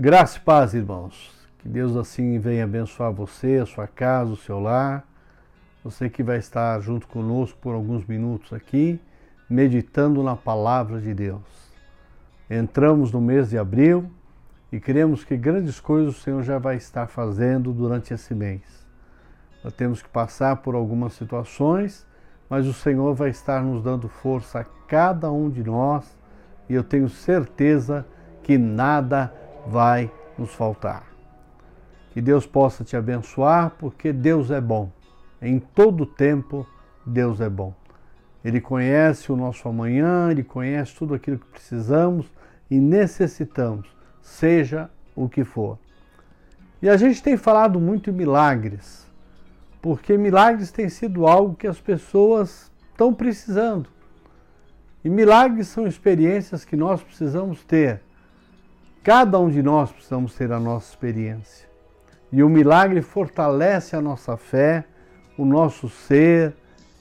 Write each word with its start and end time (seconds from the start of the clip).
Graça 0.00 0.38
e 0.38 0.40
paz, 0.42 0.74
irmãos. 0.74 1.28
Que 1.58 1.68
Deus 1.68 1.96
assim 1.96 2.38
venha 2.38 2.62
abençoar 2.62 3.12
você, 3.12 3.56
a 3.56 3.66
sua 3.66 3.88
casa, 3.88 4.30
o 4.30 4.36
seu 4.36 4.60
lar. 4.60 5.04
Você 5.82 6.08
que 6.08 6.22
vai 6.22 6.38
estar 6.38 6.78
junto 6.78 7.08
conosco 7.08 7.58
por 7.60 7.74
alguns 7.74 8.06
minutos 8.06 8.52
aqui, 8.52 9.00
meditando 9.50 10.22
na 10.22 10.36
palavra 10.36 11.00
de 11.00 11.12
Deus. 11.12 11.42
Entramos 12.48 13.10
no 13.10 13.20
mês 13.20 13.50
de 13.50 13.58
abril 13.58 14.08
e 14.70 14.78
queremos 14.78 15.24
que 15.24 15.36
grandes 15.36 15.80
coisas 15.80 16.16
o 16.16 16.20
Senhor 16.20 16.44
já 16.44 16.60
vai 16.60 16.76
estar 16.76 17.08
fazendo 17.08 17.72
durante 17.72 18.14
esse 18.14 18.36
mês. 18.36 18.86
Nós 19.64 19.72
temos 19.72 20.00
que 20.00 20.08
passar 20.08 20.58
por 20.58 20.76
algumas 20.76 21.14
situações, 21.14 22.06
mas 22.48 22.68
o 22.68 22.72
Senhor 22.72 23.16
vai 23.16 23.30
estar 23.30 23.64
nos 23.64 23.82
dando 23.82 24.08
força 24.08 24.60
a 24.60 24.64
cada 24.86 25.28
um 25.32 25.50
de 25.50 25.64
nós 25.64 26.16
e 26.68 26.74
eu 26.74 26.84
tenho 26.84 27.08
certeza 27.08 28.06
que 28.44 28.56
nada 28.56 29.34
vai 29.68 30.10
nos 30.38 30.54
faltar. 30.54 31.04
Que 32.12 32.20
Deus 32.20 32.46
possa 32.46 32.82
te 32.82 32.96
abençoar, 32.96 33.72
porque 33.78 34.12
Deus 34.12 34.50
é 34.50 34.60
bom. 34.60 34.90
Em 35.40 35.58
todo 35.58 36.06
tempo, 36.06 36.66
Deus 37.04 37.40
é 37.40 37.48
bom. 37.48 37.74
Ele 38.44 38.60
conhece 38.60 39.30
o 39.30 39.36
nosso 39.36 39.68
amanhã, 39.68 40.30
ele 40.30 40.42
conhece 40.42 40.94
tudo 40.94 41.14
aquilo 41.14 41.38
que 41.38 41.46
precisamos 41.46 42.32
e 42.70 42.78
necessitamos, 42.78 43.88
seja 44.22 44.90
o 45.14 45.28
que 45.28 45.44
for. 45.44 45.78
E 46.80 46.88
a 46.88 46.96
gente 46.96 47.22
tem 47.22 47.36
falado 47.36 47.80
muito 47.80 48.10
em 48.10 48.12
milagres, 48.12 49.06
porque 49.82 50.16
milagres 50.16 50.70
têm 50.70 50.88
sido 50.88 51.26
algo 51.26 51.56
que 51.56 51.66
as 51.66 51.80
pessoas 51.80 52.70
estão 52.90 53.12
precisando. 53.12 53.88
E 55.04 55.10
milagres 55.10 55.68
são 55.68 55.86
experiências 55.86 56.64
que 56.64 56.76
nós 56.76 57.02
precisamos 57.02 57.62
ter 57.64 58.00
Cada 59.02 59.38
um 59.38 59.48
de 59.48 59.62
nós 59.62 59.90
precisamos 59.90 60.34
ter 60.34 60.52
a 60.52 60.60
nossa 60.60 60.90
experiência. 60.90 61.68
E 62.30 62.42
o 62.42 62.48
milagre 62.48 63.00
fortalece 63.00 63.96
a 63.96 64.00
nossa 64.00 64.36
fé, 64.36 64.84
o 65.36 65.44
nosso 65.44 65.88
ser. 65.88 66.54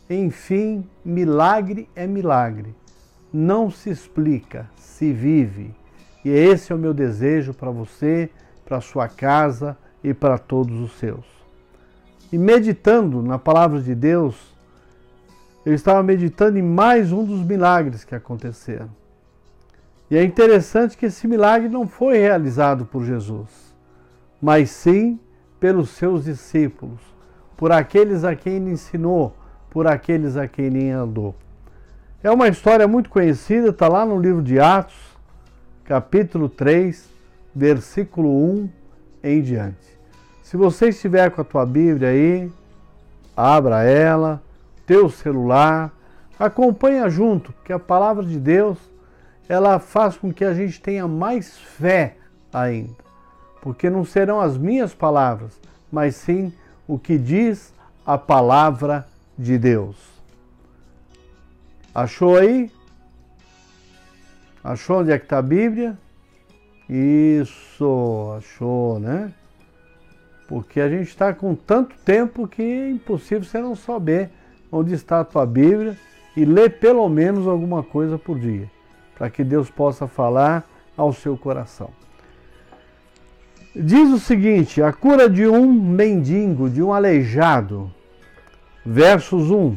Enfim, 0.09 0.88
milagre 1.04 1.89
é 1.95 2.08
milagre. 2.08 2.73
Não 3.34 3.70
se 3.70 3.89
explica, 3.89 4.70
se 4.78 5.12
vive. 5.12 5.76
E 6.23 6.30
esse 6.30 6.72
é 6.72 6.76
o 6.76 6.80
meu 6.80 6.94
desejo 6.94 7.54
para 7.54 7.72
você, 7.72 8.30
para 8.66 8.80
sua 8.80 9.08
casa 9.08 9.78
e 10.04 10.14
para 10.14 10.38
todos 10.38 10.80
os 10.80 10.94
seus. 10.98 11.26
E 12.32 12.38
meditando 12.38 13.22
na 13.22 13.38
palavra 13.38 13.82
de 13.82 13.95
Deus, 13.95 14.56
eu 15.66 15.73
estava 15.73 16.02
meditando 16.02 16.58
em 16.58 16.61
mais 16.61 17.11
um 17.11 17.23
dos 17.26 17.42
milagres 17.42 18.06
que 18.06 18.16
aconteceram. 18.16 18.89
E 20.09 20.17
é 20.17 20.23
interessante 20.23 20.97
que 20.97 21.08
esse 21.08 21.27
milagre 21.27 21.67
não 21.67 21.88
foi 21.88 22.17
realizado 22.17 22.86
por 22.86 23.03
Jesus, 23.03 23.75
mas 24.41 24.69
sim 24.69 25.19
pelos 25.59 25.89
seus 25.89 26.23
discípulos, 26.23 27.02
por 27.58 27.72
aqueles 27.72 28.23
a 28.23 28.36
quem 28.36 28.53
ele 28.53 28.72
ensinou, 28.72 29.36
por 29.69 29.86
aqueles 29.86 30.38
a 30.38 30.47
quem 30.47 30.66
ele 30.66 30.89
andou. 30.89 31.36
É 32.23 32.31
uma 32.31 32.47
história 32.47 32.88
muito 32.88 33.09
conhecida, 33.09 33.69
está 33.69 33.88
lá 33.88 34.05
no 34.05 34.19
livro 34.19 34.41
de 34.41 34.59
Atos, 34.59 35.17
capítulo 35.83 36.47
3, 36.47 37.09
versículo 37.53 38.30
1 38.30 38.69
em 39.23 39.42
diante. 39.42 39.97
Se 40.42 40.55
você 40.55 40.89
estiver 40.89 41.30
com 41.31 41.42
a 41.42 41.44
tua 41.44 41.66
Bíblia 41.66 42.09
aí, 42.09 42.52
abra 43.36 43.83
ela, 43.83 44.42
teu 44.86 45.09
celular, 45.09 45.92
acompanha 46.39 47.09
junto, 47.09 47.53
que 47.66 47.73
a 47.73 47.80
palavra 47.80 48.23
de 48.23 48.39
Deus 48.39 48.77
ela 49.48 49.80
faz 49.80 50.17
com 50.17 50.31
que 50.31 50.44
a 50.44 50.53
gente 50.53 50.81
tenha 50.81 51.08
mais 51.08 51.58
fé 51.58 52.17
ainda. 52.52 52.95
Porque 53.62 53.89
não 53.89 54.04
serão 54.04 54.39
as 54.39 54.58
minhas 54.58 54.94
palavras, 54.94 55.59
mas 55.92 56.16
sim 56.16 56.54
o 56.88 56.98
que 57.00 57.17
diz 57.17 57.73
a 58.06 58.17
palavra 58.17 59.08
de 59.38 59.58
Deus. 59.58 59.95
Achou 61.94 62.38
aí? 62.38 62.71
Achou 64.64 64.99
onde 64.99 65.11
é 65.11 65.17
que 65.17 65.26
está 65.26 65.38
a 65.38 65.42
Bíblia? 65.42 65.98
Isso, 66.89 68.33
achou, 68.38 69.00
né? 69.00 69.33
Porque 70.48 70.80
a 70.80 70.89
gente 70.89 71.08
está 71.08 71.33
com 71.33 71.55
tanto 71.55 71.95
tempo 72.05 72.48
que 72.48 72.61
é 72.61 72.89
impossível 72.89 73.44
você 73.44 73.60
não 73.60 73.76
saber 73.76 74.30
onde 74.71 74.94
está 74.94 75.20
a 75.20 75.26
tua 75.26 75.45
Bíblia 75.45 75.98
e 76.36 76.45
ler 76.45 76.80
pelo 76.80 77.08
menos 77.10 77.48
alguma 77.48 77.83
coisa 77.83 78.17
por 78.17 78.39
dia 78.39 78.70
para 79.17 79.30
que 79.30 79.44
Deus 79.44 79.70
possa 79.70 80.08
falar 80.08 80.64
ao 80.95 81.11
seu 81.11 81.36
coração. 81.38 81.89
Diz 83.76 84.10
o 84.11 84.20
seguinte: 84.20 84.82
a 84.82 84.94
cura 84.94 85.30
de 85.30 85.48
um 85.48 85.72
mendigo, 85.72 86.70
de 86.70 86.82
um 86.82 86.94
aleijado. 86.94 87.92
Versos 88.86 89.52
1. 89.52 89.76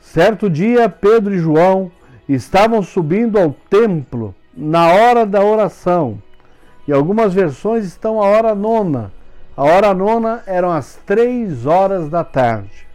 Certo 0.00 0.48
dia, 0.48 0.88
Pedro 0.88 1.34
e 1.34 1.38
João 1.38 1.90
estavam 2.28 2.82
subindo 2.82 3.38
ao 3.38 3.52
templo 3.68 4.34
na 4.56 4.88
hora 4.88 5.26
da 5.26 5.42
oração. 5.42 6.22
E 6.86 6.92
algumas 6.92 7.34
versões 7.34 7.84
estão 7.84 8.22
a 8.22 8.26
hora 8.26 8.54
nona. 8.54 9.12
A 9.56 9.64
hora 9.64 9.92
nona 9.92 10.42
eram 10.46 10.70
as 10.70 10.96
três 11.04 11.66
horas 11.66 12.08
da 12.08 12.22
tarde 12.22 12.85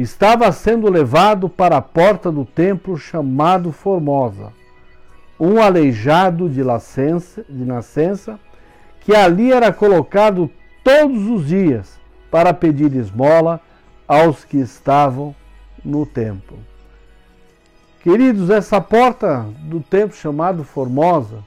estava 0.00 0.50
sendo 0.52 0.90
levado 0.90 1.48
para 1.48 1.76
a 1.76 1.82
porta 1.82 2.30
do 2.30 2.44
templo 2.44 2.96
chamado 2.96 3.72
Formosa, 3.72 4.52
um 5.38 5.60
aleijado 5.60 6.48
de, 6.48 6.62
nascença, 6.62 7.44
de 7.48 7.64
nascença, 7.64 8.38
que 9.00 9.14
ali 9.14 9.52
era 9.52 9.72
colocado 9.72 10.50
todos 10.84 11.26
os 11.26 11.46
dias 11.46 11.98
para 12.30 12.54
pedir 12.54 12.94
esmola 12.94 13.60
aos 14.06 14.44
que 14.44 14.58
estavam 14.58 15.34
no 15.84 16.06
templo. 16.06 16.58
Queridos, 18.02 18.48
essa 18.48 18.80
porta 18.80 19.46
do 19.64 19.80
templo 19.80 20.16
chamado 20.16 20.64
Formosa, 20.64 21.44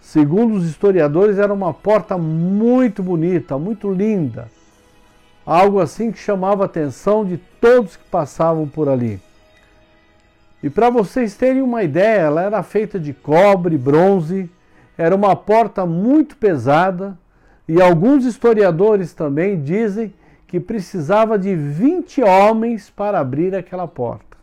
segundo 0.00 0.54
os 0.54 0.64
historiadores, 0.64 1.38
era 1.38 1.52
uma 1.52 1.72
porta 1.72 2.16
muito 2.16 3.02
bonita, 3.02 3.58
muito 3.58 3.92
linda 3.92 4.48
algo 5.44 5.80
assim 5.80 6.10
que 6.12 6.18
chamava 6.18 6.64
a 6.64 6.66
atenção 6.66 7.24
de 7.24 7.36
todos 7.60 7.96
que 7.96 8.04
passavam 8.04 8.66
por 8.68 8.88
ali. 8.88 9.20
E 10.62 10.70
para 10.70 10.90
vocês 10.90 11.34
terem 11.34 11.60
uma 11.60 11.82
ideia, 11.82 12.20
ela 12.20 12.42
era 12.42 12.62
feita 12.62 12.98
de 12.98 13.12
cobre, 13.12 13.76
bronze, 13.76 14.48
era 14.96 15.14
uma 15.14 15.34
porta 15.34 15.84
muito 15.84 16.36
pesada, 16.36 17.18
e 17.66 17.80
alguns 17.80 18.24
historiadores 18.24 19.12
também 19.12 19.60
dizem 19.60 20.14
que 20.46 20.60
precisava 20.60 21.38
de 21.38 21.54
20 21.56 22.22
homens 22.22 22.90
para 22.90 23.18
abrir 23.18 23.54
aquela 23.54 23.88
porta, 23.88 24.36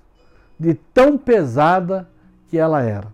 de 0.59 0.73
tão 0.73 1.17
pesada 1.17 2.09
que 2.49 2.57
ela 2.57 2.81
era. 2.81 3.07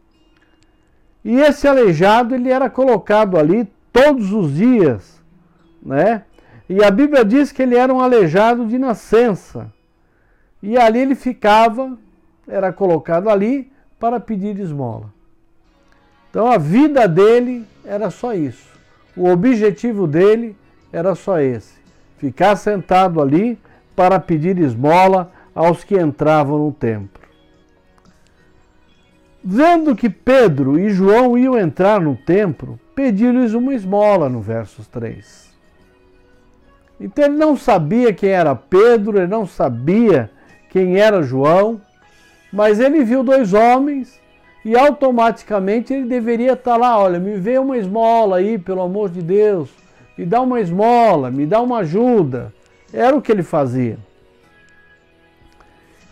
E 1.24 1.40
esse 1.40 1.68
aleijado 1.68 2.34
ele 2.34 2.50
era 2.50 2.70
colocado 2.70 3.38
ali 3.38 3.68
todos 3.92 4.32
os 4.32 4.54
dias, 4.54 5.22
né? 5.82 6.24
E 6.68 6.84
a 6.84 6.90
Bíblia 6.90 7.24
diz 7.24 7.52
que 7.52 7.62
ele 7.62 7.76
era 7.76 7.94
um 7.94 8.02
aleijado 8.02 8.66
de 8.66 8.78
nascença. 8.78 9.72
E 10.62 10.78
ali 10.78 11.00
ele 11.00 11.16
ficava, 11.16 11.98
era 12.48 12.74
colocado 12.74 13.30
ali 13.30 13.72
para 14.00 14.20
pedir 14.20 14.60
esmola. 14.60 15.14
Então 16.30 16.48
a 16.52 16.58
vida 16.58 17.08
dele 17.08 17.66
era 17.86 18.10
só 18.10 18.34
isso. 18.34 18.68
O 19.16 19.30
objetivo 19.30 20.08
dele 20.08 20.56
era 20.92 21.16
só 21.16 21.40
esse: 21.40 21.76
ficar 22.18 22.56
sentado 22.56 23.22
ali 23.22 23.58
para 23.96 24.20
pedir 24.20 24.58
esmola 24.58 25.32
aos 25.54 25.84
que 25.84 25.98
entravam 25.98 26.66
no 26.66 26.74
templo. 26.74 27.24
Vendo 29.42 29.96
que 29.96 30.10
Pedro 30.10 30.80
e 30.80 30.90
João 30.90 31.38
iam 31.38 31.58
entrar 31.58 32.02
no 32.02 32.16
templo, 32.16 32.80
pediu-lhes 32.96 33.54
uma 33.54 33.76
esmola 33.76 34.28
no 34.28 34.42
versos 34.42 34.88
3. 34.88 35.55
Então 37.00 37.26
ele 37.26 37.36
não 37.36 37.58
sabia 37.58 38.14
quem 38.14 38.30
era 38.30 38.56
Pedro, 38.56 39.18
ele 39.18 39.28
não 39.28 39.46
sabia 39.46 40.30
quem 40.70 40.98
era 40.98 41.22
João, 41.22 41.82
mas 42.52 42.80
ele 42.80 43.04
viu 43.04 43.24
dois 43.24 43.54
homens 43.54 44.20
e 44.64 44.78
automaticamente 44.78 45.94
ele 45.94 46.06
deveria 46.06 46.54
estar 46.54 46.78
lá, 46.78 46.98
olha, 46.98 47.20
me 47.20 47.36
vê 47.36 47.58
uma 47.60 47.78
esmola 47.78 48.38
aí, 48.38 48.58
pelo 48.58 48.82
amor 48.82 49.10
de 49.10 49.22
Deus, 49.22 49.70
me 50.18 50.26
dá 50.26 50.42
uma 50.42 50.62
esmola, 50.62 51.30
me 51.30 51.46
dá 51.46 51.62
uma 51.62 51.80
ajuda. 51.80 52.54
Era 52.94 53.16
o 53.16 53.22
que 53.22 53.32
ele 53.32 53.44
fazia. 53.44 53.98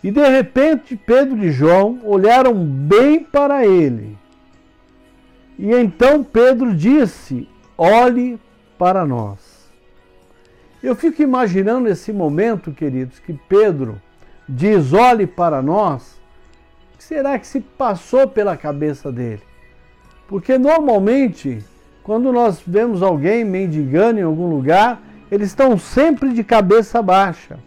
E 0.02 0.10
de 0.10 0.28
repente 0.28 0.96
Pedro 0.96 1.42
e 1.42 1.50
João 1.50 1.98
olharam 2.04 2.54
bem 2.54 3.24
para 3.24 3.66
ele. 3.66 4.18
E 5.58 5.72
então 5.72 6.22
Pedro 6.22 6.74
disse: 6.74 7.48
Olhe 7.78 8.38
para 8.78 9.06
nós. 9.06 9.63
Eu 10.84 10.94
fico 10.94 11.22
imaginando 11.22 11.88
esse 11.88 12.12
momento, 12.12 12.70
queridos, 12.70 13.18
que 13.18 13.32
Pedro 13.32 14.00
diz: 14.46 14.92
olhe 14.92 15.26
para 15.26 15.62
nós. 15.62 16.20
O 16.92 16.98
que 16.98 17.04
será 17.04 17.38
que 17.38 17.46
se 17.46 17.60
passou 17.60 18.28
pela 18.28 18.54
cabeça 18.54 19.10
dele? 19.10 19.42
Porque 20.28 20.58
normalmente 20.58 21.64
Quando 22.04 22.30
nós 22.30 22.60
vemos 22.60 23.02
alguém 23.02 23.46
mendigando 23.46 24.20
em 24.20 24.22
algum 24.22 24.46
lugar, 24.46 25.02
eles 25.30 25.48
estão 25.48 25.78
sempre 25.78 26.34
de 26.34 26.44
cabeça 26.44 27.00
baixa. 27.00 27.58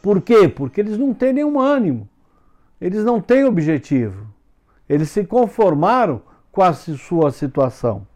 Por 0.00 0.22
quê? 0.22 0.48
Porque 0.48 0.80
eles 0.80 0.96
não 0.96 1.12
têm 1.12 1.32
nenhum 1.32 1.58
ânimo, 1.58 2.08
eles 2.80 3.04
não 3.04 3.20
têm 3.20 3.44
objetivo, 3.44 4.24
eles 4.88 5.10
se 5.10 5.24
conformaram 5.24 6.22
com 6.52 6.62
a 6.62 6.72
sua 6.72 7.32
situação. 7.32 8.06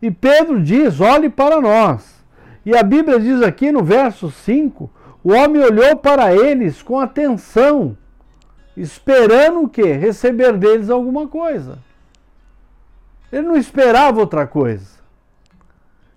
E 0.00 0.10
Pedro 0.10 0.62
diz: 0.62 1.00
olhe 1.00 1.28
para 1.28 1.60
nós. 1.60 2.18
E 2.64 2.76
a 2.76 2.82
Bíblia 2.82 3.18
diz 3.18 3.42
aqui 3.42 3.72
no 3.72 3.82
verso 3.82 4.30
5: 4.30 4.90
o 5.22 5.32
homem 5.32 5.62
olhou 5.62 5.96
para 5.96 6.34
eles 6.34 6.82
com 6.82 6.98
atenção, 6.98 7.96
esperando 8.76 9.62
o 9.62 9.68
quê? 9.68 9.92
Receber 9.92 10.56
deles 10.56 10.90
alguma 10.90 11.26
coisa. 11.26 11.78
Ele 13.30 13.46
não 13.46 13.56
esperava 13.56 14.20
outra 14.20 14.46
coisa. 14.46 14.98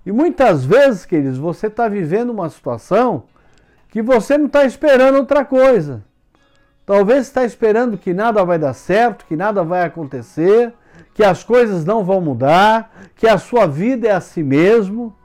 E 0.05 0.11
muitas 0.11 0.63
vezes, 0.63 1.05
queridos, 1.05 1.37
você 1.37 1.67
está 1.67 1.87
vivendo 1.87 2.29
uma 2.29 2.49
situação 2.49 3.23
que 3.89 4.01
você 4.01 4.37
não 4.37 4.45
está 4.45 4.63
esperando 4.65 5.17
outra 5.17 5.43
coisa. 5.43 6.03
Talvez 6.85 7.27
está 7.27 7.43
esperando 7.43 7.97
que 7.97 8.13
nada 8.13 8.43
vai 8.43 8.57
dar 8.57 8.73
certo, 8.73 9.25
que 9.25 9.35
nada 9.35 9.63
vai 9.63 9.83
acontecer, 9.83 10.73
que 11.13 11.23
as 11.23 11.43
coisas 11.43 11.85
não 11.85 12.03
vão 12.03 12.21
mudar, 12.21 12.91
que 13.15 13.27
a 13.27 13.37
sua 13.37 13.67
vida 13.67 14.07
é 14.07 14.11
a 14.11 14.21
si 14.21 14.43
mesmo. 14.43 15.15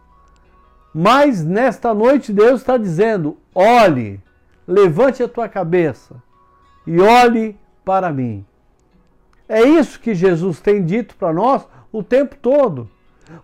Mas 0.94 1.44
nesta 1.44 1.93
noite 1.94 2.33
Deus 2.33 2.61
está 2.61 2.77
dizendo: 2.77 3.37
olhe, 3.55 4.21
levante 4.67 5.23
a 5.23 5.29
tua 5.29 5.49
cabeça 5.49 6.17
e 6.87 7.00
olhe 7.00 7.56
para 7.85 8.12
mim. 8.12 8.44
É 9.49 9.62
isso 9.62 10.00
que 10.00 10.15
Jesus 10.15 10.61
tem 10.61 10.85
dito 10.85 11.15
para 11.17 11.33
nós 11.33 11.67
o 11.93 12.03
tempo 12.03 12.37
todo. 12.37 12.91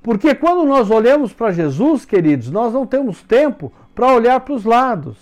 Porque 0.03 0.35
quando 0.35 0.65
nós 0.65 0.91
olhamos 0.91 1.33
para 1.33 1.53
Jesus, 1.53 2.05
queridos, 2.05 2.51
nós 2.51 2.73
não 2.73 2.87
temos 2.87 3.23
tempo 3.23 3.73
para 3.95 4.13
olhar 4.13 4.41
para 4.41 4.55
os 4.55 4.65
lados. 4.65 5.17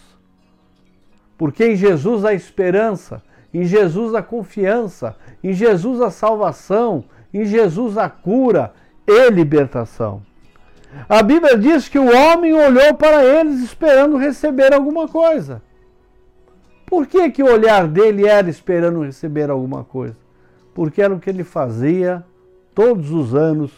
Porque 1.36 1.64
em 1.64 1.76
Jesus 1.76 2.24
há 2.24 2.34
esperança, 2.34 3.22
em 3.52 3.64
Jesus 3.64 4.14
a 4.14 4.22
confiança, 4.22 5.16
em 5.42 5.52
Jesus 5.52 6.00
a 6.00 6.10
salvação, 6.10 7.04
em 7.32 7.44
Jesus 7.44 7.98
a 7.98 8.08
cura 8.08 8.72
e 9.06 9.30
libertação. 9.30 10.22
A 11.08 11.22
Bíblia 11.22 11.56
diz 11.56 11.88
que 11.88 11.98
o 11.98 12.14
homem 12.14 12.52
olhou 12.52 12.94
para 12.94 13.24
eles 13.24 13.60
esperando 13.60 14.16
receber 14.16 14.72
alguma 14.72 15.06
coisa. 15.06 15.62
Por 16.86 17.06
que, 17.06 17.30
que 17.30 17.42
o 17.42 17.52
olhar 17.52 17.86
dele 17.86 18.26
era 18.26 18.50
esperando 18.50 19.04
receber 19.04 19.48
alguma 19.48 19.84
coisa? 19.84 20.16
Porque 20.74 21.00
era 21.00 21.14
o 21.14 21.20
que 21.20 21.30
ele 21.30 21.44
fazia 21.44 22.24
todos 22.74 23.12
os 23.12 23.34
anos 23.34 23.70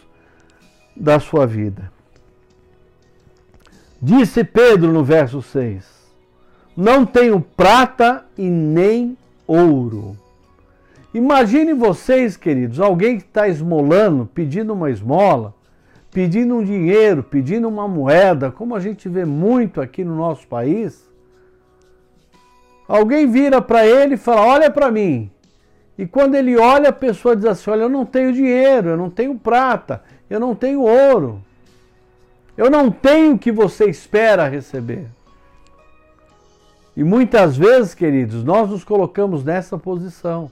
da 0.96 1.20
sua 1.20 1.46
vida. 1.46 1.92
Disse 4.00 4.42
Pedro 4.42 4.90
no 4.90 5.04
verso 5.04 5.42
6: 5.42 5.84
Não 6.74 7.04
tenho 7.04 7.40
prata 7.40 8.24
e 8.36 8.48
nem 8.48 9.16
ouro. 9.46 10.16
Imagine 11.14 11.74
vocês, 11.74 12.36
queridos, 12.36 12.80
alguém 12.80 13.18
que 13.18 13.24
está 13.24 13.46
esmolando, 13.46 14.26
pedindo 14.32 14.72
uma 14.72 14.90
esmola, 14.90 15.54
pedindo 16.10 16.54
um 16.56 16.64
dinheiro, 16.64 17.22
pedindo 17.22 17.68
uma 17.68 17.86
moeda, 17.86 18.50
como 18.50 18.74
a 18.74 18.80
gente 18.80 19.08
vê 19.08 19.24
muito 19.24 19.80
aqui 19.80 20.04
no 20.04 20.16
nosso 20.16 20.46
país. 20.46 21.06
Alguém 22.88 23.30
vira 23.30 23.60
para 23.60 23.86
ele 23.86 24.14
e 24.14 24.18
fala: 24.18 24.40
Olha 24.42 24.70
para 24.70 24.90
mim. 24.90 25.30
E 25.98 26.06
quando 26.06 26.34
ele 26.34 26.56
olha, 26.56 26.88
a 26.88 26.92
pessoa 26.92 27.36
diz 27.36 27.44
assim: 27.44 27.70
Olha, 27.70 27.82
eu 27.82 27.88
não 27.88 28.06
tenho 28.06 28.32
dinheiro, 28.32 28.90
eu 28.90 28.96
não 28.96 29.10
tenho 29.10 29.34
prata, 29.34 30.02
eu 30.28 30.40
não 30.40 30.54
tenho 30.54 30.82
ouro. 30.82 31.42
Eu 32.56 32.70
não 32.70 32.90
tenho 32.90 33.34
o 33.34 33.38
que 33.38 33.50
você 33.50 33.88
espera 33.88 34.48
receber. 34.48 35.06
E 36.96 37.02
muitas 37.02 37.56
vezes, 37.56 37.94
queridos, 37.94 38.44
nós 38.44 38.68
nos 38.68 38.84
colocamos 38.84 39.44
nessa 39.44 39.78
posição. 39.78 40.50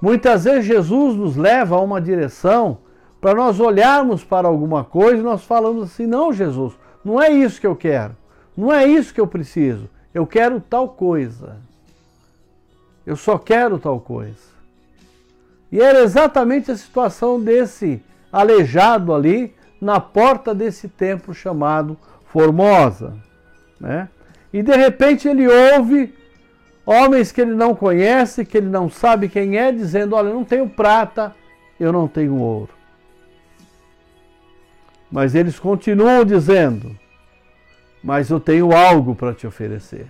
Muitas 0.00 0.44
vezes 0.44 0.64
Jesus 0.64 1.16
nos 1.16 1.36
leva 1.36 1.76
a 1.76 1.80
uma 1.80 2.00
direção 2.00 2.78
para 3.20 3.34
nós 3.34 3.58
olharmos 3.58 4.22
para 4.22 4.46
alguma 4.46 4.84
coisa 4.84 5.18
e 5.20 5.24
nós 5.24 5.44
falamos 5.44 5.84
assim: 5.84 6.06
não, 6.06 6.32
Jesus, 6.32 6.74
não 7.04 7.20
é 7.20 7.30
isso 7.30 7.60
que 7.60 7.66
eu 7.66 7.74
quero, 7.74 8.16
não 8.56 8.72
é 8.72 8.86
isso 8.86 9.12
que 9.12 9.20
eu 9.20 9.26
preciso, 9.26 9.88
eu 10.14 10.26
quero 10.26 10.60
tal 10.60 10.88
coisa. 10.88 11.56
Eu 13.04 13.16
só 13.16 13.36
quero 13.36 13.80
tal 13.80 13.98
coisa. 13.98 14.52
E 15.72 15.80
era 15.80 16.02
exatamente 16.02 16.70
a 16.70 16.76
situação 16.76 17.40
desse 17.40 18.00
aleijado 18.32 19.12
ali 19.12 19.54
na 19.80 19.98
porta 19.98 20.54
desse 20.54 20.86
templo 20.86 21.34
chamado 21.34 21.96
Formosa. 22.26 23.14
Né? 23.80 24.08
E 24.52 24.62
de 24.62 24.76
repente 24.76 25.28
ele 25.28 25.48
ouve 25.48 26.12
Homens 26.84 27.30
que 27.30 27.40
ele 27.40 27.54
não 27.54 27.74
conhece, 27.74 28.44
que 28.44 28.56
ele 28.58 28.68
não 28.68 28.90
sabe 28.90 29.28
quem 29.28 29.56
é, 29.56 29.70
dizendo: 29.70 30.16
Olha, 30.16 30.28
eu 30.28 30.34
não 30.34 30.44
tenho 30.44 30.68
prata, 30.68 31.34
eu 31.78 31.92
não 31.92 32.08
tenho 32.08 32.36
ouro. 32.36 32.70
Mas 35.10 35.34
eles 35.34 35.58
continuam 35.58 36.24
dizendo: 36.24 36.96
Mas 38.02 38.30
eu 38.30 38.40
tenho 38.40 38.72
algo 38.72 39.14
para 39.14 39.32
te 39.32 39.46
oferecer. 39.46 40.06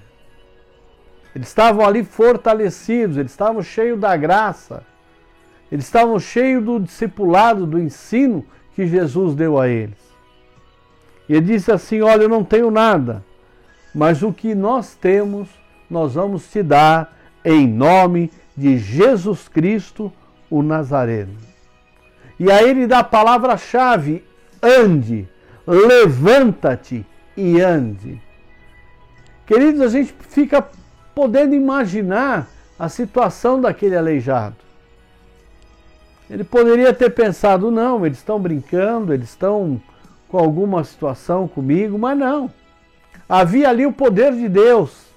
Eles 1.34 1.48
estavam 1.48 1.84
ali 1.84 2.04
fortalecidos, 2.04 3.16
eles 3.16 3.32
estavam 3.32 3.62
cheios 3.62 3.98
da 3.98 4.16
graça, 4.16 4.82
eles 5.70 5.84
estavam 5.84 6.18
cheios 6.18 6.64
do 6.64 6.80
discipulado, 6.80 7.66
do 7.66 7.78
ensino 7.78 8.44
que 8.74 8.86
Jesus 8.86 9.34
deu 9.34 9.58
a 9.58 9.68
eles. 9.68 9.98
E 11.28 11.34
ele 11.34 11.44
disse 11.44 11.70
assim: 11.70 12.00
Olha, 12.00 12.22
eu 12.22 12.30
não 12.30 12.42
tenho 12.42 12.70
nada, 12.70 13.22
mas 13.94 14.22
o 14.22 14.32
que 14.32 14.54
nós 14.54 14.94
temos 14.94 15.48
nós 15.92 16.14
vamos 16.14 16.50
te 16.50 16.62
dar 16.62 17.14
em 17.44 17.68
nome 17.68 18.30
de 18.56 18.78
Jesus 18.78 19.46
Cristo, 19.46 20.10
o 20.48 20.62
Nazareno. 20.62 21.36
E 22.40 22.50
aí 22.50 22.70
ele 22.70 22.86
dá 22.86 23.00
a 23.00 23.04
palavra-chave: 23.04 24.24
ande, 24.62 25.28
levanta-te 25.66 27.04
e 27.36 27.60
ande. 27.60 28.20
Queridos, 29.46 29.82
a 29.82 29.88
gente 29.88 30.14
fica 30.30 30.66
podendo 31.14 31.54
imaginar 31.54 32.48
a 32.78 32.88
situação 32.88 33.60
daquele 33.60 33.96
aleijado. 33.96 34.56
Ele 36.30 36.42
poderia 36.42 36.94
ter 36.94 37.10
pensado: 37.10 37.70
não, 37.70 38.06
eles 38.06 38.18
estão 38.18 38.40
brincando, 38.40 39.12
eles 39.12 39.28
estão 39.28 39.81
com 40.28 40.38
alguma 40.38 40.82
situação 40.84 41.46
comigo, 41.46 41.98
mas 41.98 42.19
não. 42.19 42.50
Havia 43.29 43.69
ali 43.69 43.86
o 43.86 43.93
poder 43.93 44.32
de 44.32 44.48
Deus 44.48 45.12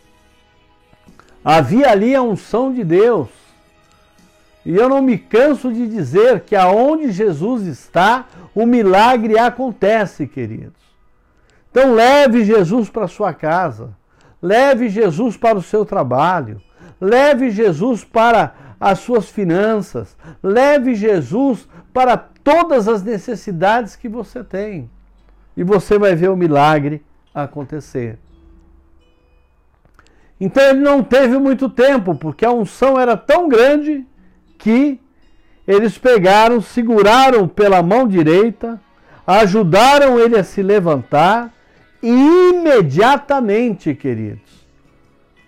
Havia 1.46 1.92
ali 1.92 2.16
a 2.16 2.24
unção 2.24 2.74
de 2.74 2.84
Deus. 2.84 3.30
E 4.66 4.76
eu 4.76 4.90
não 4.90 5.00
me 5.00 5.16
canso 5.16 5.72
de 5.72 5.88
dizer 5.88 6.40
que 6.40 6.56
aonde 6.56 7.12
Jesus 7.12 7.68
está, 7.68 8.26
o 8.56 8.66
milagre 8.66 9.38
acontece, 9.38 10.26
queridos. 10.26 10.82
Então 11.70 11.94
leve 11.94 12.44
Jesus 12.44 12.90
para 12.90 13.08
sua 13.08 13.32
casa, 13.32 13.96
leve 14.42 14.90
Jesus 14.90 15.38
para 15.38 15.56
o 15.56 15.62
seu 15.62 15.86
trabalho, 15.86 16.60
leve 17.00 17.52
Jesus 17.52 18.04
para 18.04 18.56
as 18.80 18.98
suas 19.00 19.30
finanças, 19.30 20.18
leve 20.42 20.96
Jesus 20.96 21.68
para 21.94 22.18
todas 22.18 22.88
as 22.88 23.04
necessidades 23.04 23.96
que 23.96 24.10
você 24.10 24.44
tem. 24.44 24.90
E 25.56 25.64
você 25.64 26.00
vai 26.00 26.16
ver 26.16 26.32
o 26.32 26.36
milagre 26.36 27.04
acontecer. 27.36 28.18
Então 30.40 30.64
ele 30.64 30.80
não 30.80 31.04
teve 31.04 31.38
muito 31.38 31.70
tempo, 31.70 32.16
porque 32.16 32.46
a 32.46 32.52
unção 32.52 33.00
era 33.00 33.18
tão 33.18 33.50
grande 33.50 34.06
que 34.58 35.00
eles 35.68 35.98
pegaram, 35.98 36.62
seguraram 36.62 37.48
pela 37.48 37.84
mão 37.84 38.08
direita, 38.08 38.80
ajudaram 39.28 40.20
ele 40.20 40.38
a 40.38 40.44
se 40.44 40.62
levantar 40.62 41.54
e 42.02 42.10
imediatamente, 42.54 43.94
queridos, 43.96 44.66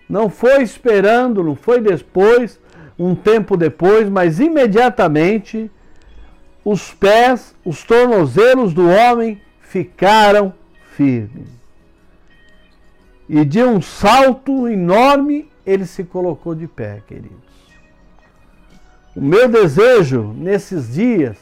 não 0.09 0.29
foi 0.29 0.63
esperando, 0.63 1.43
não 1.43 1.55
foi 1.55 1.79
depois, 1.81 2.59
um 2.97 3.13
tempo 3.13 3.55
depois, 3.55 4.09
mas 4.09 4.39
imediatamente 4.39 5.69
os 6.65 6.93
pés, 6.93 7.53
os 7.63 7.83
tornozelos 7.83 8.73
do 8.73 8.89
homem 8.89 9.39
ficaram 9.59 10.53
firmes. 10.95 11.56
E 13.29 13.43
de 13.43 13.63
um 13.63 13.81
salto 13.81 14.67
enorme, 14.67 15.49
ele 15.65 15.85
se 15.85 16.03
colocou 16.03 16.55
de 16.55 16.67
pé, 16.67 17.01
queridos. 17.05 17.47
O 19.15 19.21
meu 19.21 19.49
desejo 19.49 20.33
nesses 20.37 20.93
dias, 20.93 21.37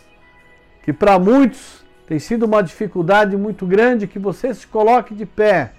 que 0.83 0.93
para 0.93 1.19
muitos 1.19 1.85
tem 2.07 2.19
sido 2.19 2.45
uma 2.45 2.63
dificuldade 2.63 3.35
muito 3.35 3.65
grande, 3.65 4.07
que 4.07 4.19
você 4.19 4.53
se 4.53 4.65
coloque 4.65 5.13
de 5.13 5.25
pé, 5.25 5.73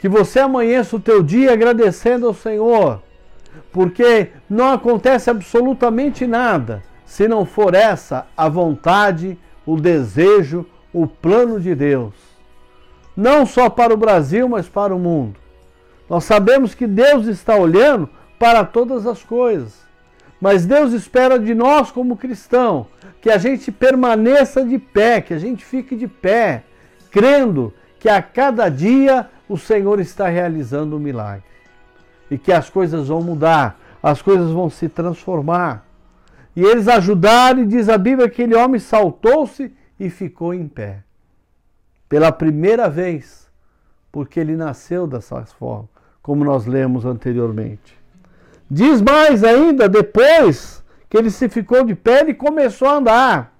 que 0.00 0.08
você 0.08 0.40
amanheça 0.40 0.96
o 0.96 1.00
teu 1.00 1.22
dia 1.22 1.52
agradecendo 1.52 2.26
ao 2.26 2.34
Senhor, 2.34 3.02
porque 3.72 4.28
não 4.48 4.72
acontece 4.72 5.30
absolutamente 5.30 6.26
nada 6.26 6.82
se 7.06 7.28
não 7.28 7.46
for 7.46 7.74
essa 7.74 8.26
a 8.36 8.48
vontade, 8.48 9.38
o 9.64 9.80
desejo, 9.80 10.66
o 10.92 11.06
plano 11.06 11.60
de 11.60 11.74
Deus. 11.74 12.14
Não 13.16 13.46
só 13.46 13.70
para 13.70 13.94
o 13.94 13.96
Brasil, 13.96 14.48
mas 14.48 14.68
para 14.68 14.94
o 14.94 14.98
mundo. 14.98 15.38
Nós 16.08 16.24
sabemos 16.24 16.74
que 16.74 16.86
Deus 16.86 17.26
está 17.26 17.56
olhando 17.56 18.08
para 18.38 18.64
todas 18.64 19.06
as 19.06 19.22
coisas. 19.22 19.86
Mas 20.40 20.66
Deus 20.66 20.92
espera 20.92 21.38
de 21.38 21.54
nós, 21.54 21.90
como 21.90 22.16
cristão, 22.16 22.86
que 23.20 23.30
a 23.30 23.38
gente 23.38 23.72
permaneça 23.72 24.64
de 24.64 24.78
pé, 24.78 25.20
que 25.20 25.32
a 25.32 25.38
gente 25.38 25.64
fique 25.64 25.96
de 25.96 26.06
pé, 26.06 26.64
crendo 27.10 27.72
que 27.98 28.08
a 28.08 28.20
cada 28.20 28.68
dia 28.68 29.30
o 29.48 29.56
Senhor 29.56 29.98
está 29.98 30.28
realizando 30.28 30.96
um 30.96 31.00
milagre 31.00 31.44
e 32.30 32.36
que 32.36 32.52
as 32.52 32.68
coisas 32.68 33.08
vão 33.08 33.22
mudar, 33.22 33.78
as 34.02 34.20
coisas 34.20 34.50
vão 34.50 34.68
se 34.68 34.88
transformar. 34.88 35.86
E 36.54 36.62
eles 36.62 36.88
ajudaram, 36.88 37.62
e 37.62 37.66
diz 37.66 37.88
a 37.88 37.98
Bíblia 37.98 38.28
que 38.28 38.42
aquele 38.42 38.54
homem 38.54 38.80
saltou-se 38.80 39.72
e 39.98 40.10
ficou 40.10 40.54
em 40.54 40.66
pé. 40.66 41.05
Pela 42.08 42.30
primeira 42.30 42.88
vez, 42.88 43.48
porque 44.12 44.40
ele 44.40 44.56
nasceu 44.56 45.06
dessa 45.06 45.44
forma, 45.44 45.88
como 46.22 46.44
nós 46.44 46.66
lemos 46.66 47.04
anteriormente. 47.04 47.96
Diz 48.70 49.00
mais 49.00 49.44
ainda, 49.44 49.88
depois 49.88 50.82
que 51.08 51.16
ele 51.16 51.30
se 51.30 51.48
ficou 51.48 51.84
de 51.84 51.94
pé, 51.94 52.20
ele 52.20 52.34
começou 52.34 52.88
a 52.88 52.94
andar. 52.94 53.56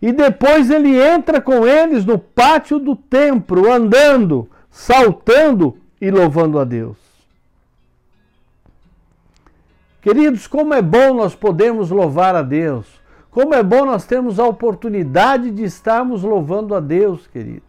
E 0.00 0.12
depois 0.12 0.70
ele 0.70 0.98
entra 1.00 1.40
com 1.40 1.66
eles 1.66 2.04
no 2.04 2.18
pátio 2.18 2.78
do 2.78 2.94
templo, 2.94 3.72
andando, 3.72 4.48
saltando 4.70 5.78
e 6.00 6.10
louvando 6.10 6.58
a 6.58 6.64
Deus. 6.64 6.96
Queridos, 10.02 10.46
como 10.46 10.74
é 10.74 10.82
bom 10.82 11.14
nós 11.14 11.34
podermos 11.34 11.90
louvar 11.90 12.36
a 12.36 12.42
Deus. 12.42 12.86
Como 13.36 13.54
é 13.54 13.62
bom 13.62 13.84
nós 13.84 14.06
termos 14.06 14.38
a 14.38 14.46
oportunidade 14.46 15.50
de 15.50 15.62
estarmos 15.62 16.22
louvando 16.22 16.74
a 16.74 16.80
Deus, 16.80 17.26
queridos. 17.26 17.68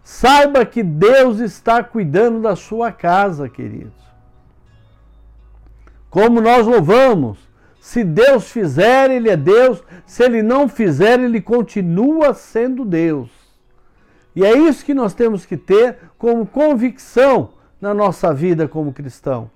Saiba 0.00 0.64
que 0.64 0.80
Deus 0.80 1.40
está 1.40 1.82
cuidando 1.82 2.40
da 2.42 2.54
sua 2.54 2.92
casa, 2.92 3.48
queridos. 3.48 4.00
Como 6.08 6.40
nós 6.40 6.64
louvamos, 6.68 7.36
se 7.80 8.04
Deus 8.04 8.48
fizer, 8.48 9.10
Ele 9.10 9.28
é 9.28 9.36
Deus. 9.36 9.82
Se 10.06 10.22
Ele 10.22 10.40
não 10.40 10.68
fizer, 10.68 11.18
Ele 11.18 11.40
continua 11.40 12.32
sendo 12.32 12.84
Deus. 12.84 13.28
E 14.36 14.44
é 14.44 14.56
isso 14.56 14.84
que 14.84 14.94
nós 14.94 15.14
temos 15.14 15.44
que 15.44 15.56
ter 15.56 15.98
como 16.16 16.46
convicção 16.46 17.54
na 17.80 17.92
nossa 17.92 18.32
vida 18.32 18.68
como 18.68 18.92
cristão. 18.92 19.50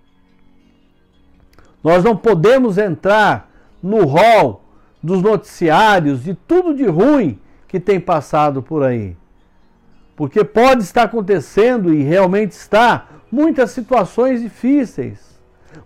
Nós 1.85 2.03
não 2.03 2.17
podemos 2.17 2.79
entrar 2.79 3.49
no 3.81 4.05
rol 4.07 4.62
dos 5.03 5.21
noticiários 5.23 6.23
de 6.23 6.35
tudo 6.35 6.75
de 6.75 6.87
ruim 6.87 7.39
que 7.67 7.81
tem 7.81 7.99
passado 7.99 8.63
por 8.63 8.83
aí. 8.83 9.17
Porque 10.15 10.45
pode 10.45 10.83
estar 10.83 11.05
acontecendo 11.05 11.93
e 11.93 12.03
realmente 12.03 12.53
está 12.53 13.09
muitas 13.31 13.71
situações 13.71 14.43
difíceis. 14.43 15.41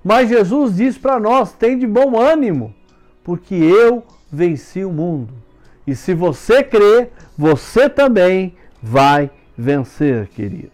Mas 0.05 0.29
Jesus 0.29 0.77
diz 0.77 0.99
para 0.99 1.19
nós: 1.19 1.53
tem 1.53 1.79
de 1.79 1.87
bom 1.87 2.19
ânimo, 2.19 2.75
porque 3.23 3.55
eu 3.55 4.05
venci 4.31 4.85
o 4.85 4.93
mundo. 4.93 5.33
E 5.87 5.95
se 5.95 6.13
você 6.13 6.63
crê, 6.63 7.09
você 7.39 7.89
também 7.89 8.57
vai 8.83 9.31
vencer, 9.57 10.27
queridos. 10.29 10.73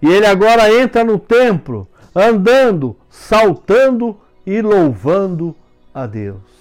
E 0.00 0.06
ele 0.08 0.26
agora 0.26 0.72
entra 0.72 1.02
no 1.02 1.18
templo, 1.18 1.88
andando, 2.14 2.96
saltando 3.10 4.16
e 4.46 4.62
louvando 4.62 5.54
a 5.92 6.06
Deus. 6.06 6.55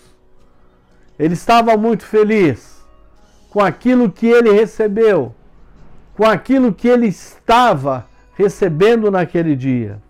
Ele 1.17 1.33
estava 1.33 1.77
muito 1.77 2.03
feliz 2.03 2.83
com 3.49 3.61
aquilo 3.61 4.11
que 4.11 4.27
ele 4.27 4.51
recebeu, 4.51 5.33
com 6.15 6.25
aquilo 6.25 6.73
que 6.73 6.87
ele 6.87 7.07
estava 7.07 8.05
recebendo 8.37 9.09
naquele 9.09 9.55
dia. 9.55 10.01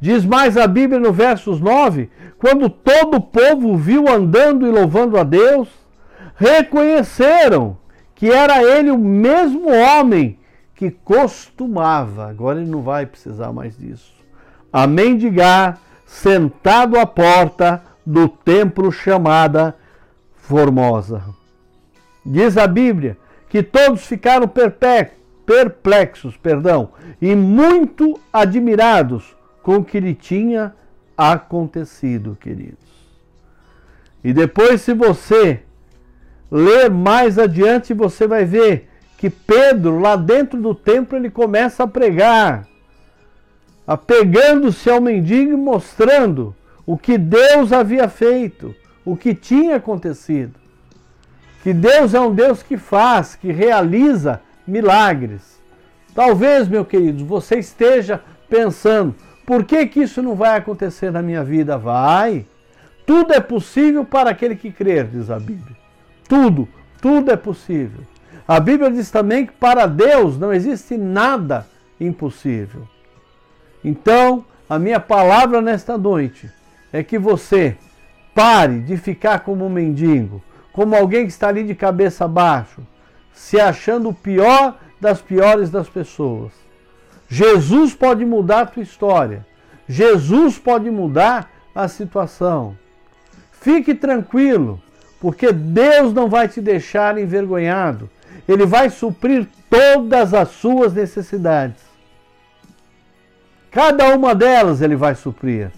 Diz 0.00 0.24
mais 0.24 0.56
a 0.56 0.66
Bíblia 0.66 1.00
no 1.00 1.12
versos 1.12 1.60
9: 1.60 2.10
quando 2.38 2.68
todo 2.68 3.16
o 3.16 3.20
povo 3.20 3.76
viu 3.76 4.08
andando 4.08 4.66
e 4.66 4.70
louvando 4.70 5.18
a 5.18 5.24
Deus, 5.24 5.68
reconheceram 6.36 7.76
que 8.14 8.30
era 8.30 8.62
ele 8.62 8.90
o 8.90 8.98
mesmo 8.98 9.68
homem 9.68 10.38
que 10.74 10.90
costumava, 10.90 12.28
agora 12.28 12.60
ele 12.60 12.70
não 12.70 12.82
vai 12.82 13.06
precisar 13.06 13.52
mais 13.52 13.76
disso, 13.76 14.12
a 14.72 14.86
mendigar 14.86 15.78
sentado 16.04 16.98
à 16.98 17.06
porta 17.06 17.82
do 18.04 18.28
templo 18.28 18.92
chamada 18.92 19.74
Formosa. 20.46 21.24
Diz 22.24 22.56
a 22.56 22.66
Bíblia 22.68 23.16
que 23.48 23.62
todos 23.62 24.06
ficaram 24.06 24.48
perplexos, 25.44 26.36
perdão, 26.36 26.90
e 27.20 27.34
muito 27.34 28.18
admirados 28.32 29.36
com 29.62 29.76
o 29.78 29.84
que 29.84 29.98
lhe 29.98 30.14
tinha 30.14 30.72
acontecido, 31.16 32.38
queridos. 32.40 32.86
E 34.22 34.32
depois, 34.32 34.82
se 34.82 34.94
você 34.94 35.62
ler 36.50 36.90
mais 36.90 37.38
adiante, 37.38 37.92
você 37.92 38.26
vai 38.26 38.44
ver 38.44 38.88
que 39.18 39.28
Pedro, 39.28 39.98
lá 39.98 40.14
dentro 40.14 40.60
do 40.60 40.74
templo, 40.74 41.16
ele 41.16 41.30
começa 41.30 41.82
a 41.82 41.88
pregar, 41.88 42.68
apegando-se 43.84 44.88
ao 44.90 45.00
mendigo 45.00 45.52
e 45.52 45.56
mostrando 45.56 46.54
o 46.84 46.96
que 46.96 47.18
Deus 47.18 47.72
havia 47.72 48.08
feito, 48.08 48.74
o 49.06 49.16
que 49.16 49.34
tinha 49.34 49.76
acontecido. 49.76 50.54
Que 51.62 51.72
Deus 51.72 52.12
é 52.12 52.20
um 52.20 52.34
Deus 52.34 52.62
que 52.62 52.76
faz, 52.76 53.36
que 53.36 53.52
realiza 53.52 54.40
milagres. 54.66 55.60
Talvez, 56.12 56.68
meu 56.68 56.84
querido, 56.84 57.24
você 57.24 57.58
esteja 57.58 58.20
pensando, 58.48 59.14
por 59.46 59.64
que, 59.64 59.86
que 59.86 60.00
isso 60.00 60.20
não 60.20 60.34
vai 60.34 60.58
acontecer 60.58 61.12
na 61.12 61.22
minha 61.22 61.44
vida? 61.44 61.78
Vai. 61.78 62.44
Tudo 63.06 63.32
é 63.32 63.40
possível 63.40 64.04
para 64.04 64.30
aquele 64.30 64.56
que 64.56 64.72
crer, 64.72 65.06
diz 65.06 65.30
a 65.30 65.38
Bíblia. 65.38 65.76
Tudo, 66.28 66.68
tudo 67.00 67.30
é 67.30 67.36
possível. 67.36 68.00
A 68.48 68.58
Bíblia 68.58 68.90
diz 68.90 69.10
também 69.10 69.46
que 69.46 69.52
para 69.52 69.86
Deus 69.86 70.36
não 70.38 70.52
existe 70.52 70.96
nada 70.96 71.66
impossível. 72.00 72.88
Então, 73.84 74.44
a 74.68 74.78
minha 74.78 74.98
palavra 74.98 75.62
nesta 75.62 75.96
noite 75.96 76.50
é 76.92 77.04
que 77.04 77.18
você 77.18 77.76
pare 78.36 78.78
de 78.78 78.96
ficar 78.96 79.40
como 79.40 79.66
um 79.66 79.70
mendigo, 79.70 80.40
como 80.72 80.94
alguém 80.94 81.26
que 81.26 81.32
está 81.32 81.48
ali 81.48 81.64
de 81.64 81.74
cabeça 81.74 82.28
baixa, 82.28 82.82
se 83.34 83.58
achando 83.58 84.10
o 84.10 84.14
pior 84.14 84.78
das 85.00 85.20
piores 85.20 85.70
das 85.70 85.88
pessoas 85.88 86.66
Jesus 87.28 87.94
pode 87.94 88.24
mudar 88.24 88.60
a 88.60 88.66
tua 88.66 88.82
história. 88.82 89.44
Jesus 89.88 90.58
pode 90.58 90.90
mudar 90.90 91.50
a 91.74 91.88
situação. 91.88 92.76
Fique 93.52 93.94
tranquilo, 93.94 94.80
porque 95.20 95.52
Deus 95.52 96.12
não 96.12 96.28
vai 96.28 96.48
te 96.48 96.60
deixar 96.60 97.18
envergonhado. 97.18 98.08
Ele 98.46 98.64
vai 98.64 98.90
suprir 98.90 99.48
todas 99.68 100.32
as 100.32 100.48
suas 100.50 100.94
necessidades. 100.94 101.82
Cada 103.70 104.14
uma 104.14 104.34
delas 104.34 104.80
ele 104.80 104.96
vai 104.96 105.14
suprir. 105.14 105.70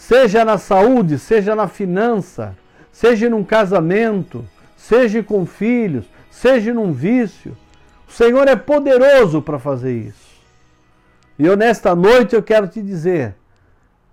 Seja 0.00 0.46
na 0.46 0.56
saúde, 0.56 1.18
seja 1.18 1.54
na 1.54 1.68
finança, 1.68 2.56
seja 2.90 3.28
num 3.28 3.44
casamento, 3.44 4.48
seja 4.74 5.22
com 5.22 5.44
filhos, 5.44 6.06
seja 6.30 6.72
num 6.72 6.90
vício. 6.90 7.54
O 8.08 8.10
Senhor 8.10 8.48
é 8.48 8.56
poderoso 8.56 9.42
para 9.42 9.58
fazer 9.58 9.92
isso. 9.92 10.40
E 11.38 11.44
eu, 11.44 11.54
nesta 11.54 11.94
noite, 11.94 12.34
eu 12.34 12.42
quero 12.42 12.66
te 12.66 12.80
dizer 12.80 13.36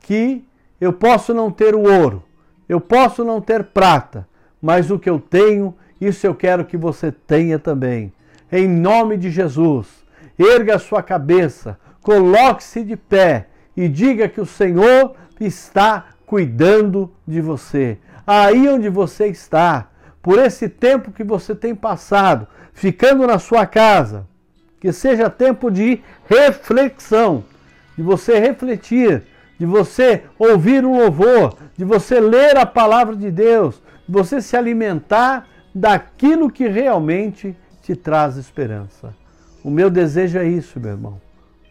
que 0.02 0.46
eu 0.80 0.92
posso 0.92 1.34
não 1.34 1.50
ter 1.50 1.74
o 1.74 1.82
ouro, 1.82 2.22
eu 2.68 2.82
posso 2.82 3.24
não 3.24 3.40
ter 3.40 3.64
prata, 3.64 4.28
mas 4.62 4.92
o 4.92 5.00
que 5.00 5.10
eu 5.10 5.22
tenho, 5.22 5.74
isso 6.02 6.28
eu 6.28 6.36
quero 6.36 6.66
que 6.66 6.76
você 6.76 7.14
tenha 7.14 7.58
também. 7.58 8.12
Em 8.52 8.68
nome 8.68 9.16
de 9.16 9.32
Jesus, 9.32 9.88
erga 10.38 10.76
a 10.76 10.80
sua 10.80 11.02
cabeça, 11.02 11.80
coloque-se 12.02 12.84
de 12.84 12.98
pé 12.98 13.48
e 13.78 13.88
diga 13.88 14.28
que 14.28 14.42
o 14.42 14.46
Senhor 14.46 15.16
está 15.40 16.08
cuidando 16.26 17.14
de 17.28 17.40
você. 17.40 18.00
Aí 18.26 18.68
onde 18.68 18.90
você 18.90 19.28
está, 19.28 19.88
por 20.22 20.40
esse 20.40 20.68
tempo 20.68 21.12
que 21.12 21.24
você 21.24 21.54
tem 21.54 21.76
passado, 21.76 22.48
ficando 22.74 23.28
na 23.28 23.38
sua 23.38 23.68
casa, 23.68 24.28
que 24.82 24.92
seja 24.92 25.30
tempo 25.30 25.70
de 25.70 26.02
reflexão, 26.28 27.46
de 27.96 28.02
você 28.02 28.40
refletir, 28.40 29.24
de 29.60 29.66
você 29.66 30.24
ouvir 30.38 30.84
um 30.84 30.98
louvor, 30.98 31.56
de 31.78 31.86
você 31.86 32.20
ler 32.20 32.58
a 32.58 32.66
palavra 32.66 33.16
de 33.16 33.32
Deus, 33.32 33.82
de 34.08 34.14
você 34.14 34.42
se 34.42 34.58
alimentar 34.58 35.48
daquilo 35.74 36.52
que 36.52 36.68
realmente 36.68 37.56
te 37.82 37.96
traz 37.96 38.38
esperança. 38.38 39.16
O 39.64 39.70
meu 39.70 39.90
desejo 39.90 40.38
é 40.40 40.48
isso, 40.48 40.80
meu 40.80 40.92
irmão. 40.92 41.22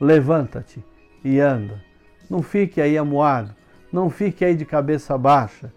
Levanta-te 0.01 0.83
e 1.25 1.41
anda. 1.41 1.86
Não 2.29 2.43
fique 2.43 2.81
aí 2.81 2.99
amuado, 2.99 3.55
não 3.93 4.11
fique 4.11 4.45
aí 4.45 4.55
de 4.55 4.65
cabeça 4.65 5.17
baixa, 5.17 5.73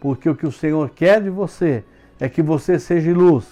porque 0.00 0.28
o 0.28 0.34
que 0.34 0.46
o 0.46 0.52
Senhor 0.52 0.90
quer 0.90 1.22
de 1.22 1.30
você 1.30 1.82
é 2.20 2.28
que 2.28 2.42
você 2.42 2.78
seja 2.78 3.12
luz, 3.12 3.46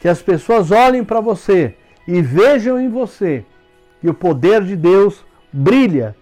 que 0.00 0.08
as 0.08 0.20
pessoas 0.20 0.70
olhem 0.70 1.02
para 1.02 1.20
você 1.20 1.74
e 2.06 2.20
vejam 2.20 2.80
em 2.80 2.88
você 2.88 3.44
que 4.00 4.08
o 4.08 4.14
poder 4.14 4.62
de 4.62 4.76
Deus 4.76 5.24
brilha 5.52 6.14